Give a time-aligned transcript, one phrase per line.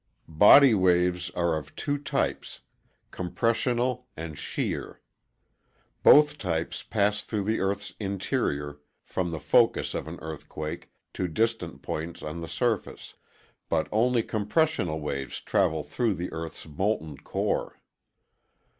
[0.27, 2.61] Body waves are of two types,
[3.11, 4.99] compressional and shear.
[6.01, 11.83] Both types pass through the EarthŌĆÖs interior from the focus of an earthquake to distant
[11.83, 13.13] points on the surface,
[13.69, 17.79] but only compressional waves travel through the EarthŌĆÖs molten core.